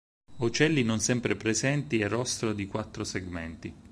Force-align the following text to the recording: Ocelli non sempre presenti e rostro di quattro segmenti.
Ocelli 0.37 0.81
non 0.81 0.99
sempre 0.99 1.35
presenti 1.35 1.99
e 1.99 2.07
rostro 2.07 2.53
di 2.53 2.65
quattro 2.65 3.03
segmenti. 3.03 3.71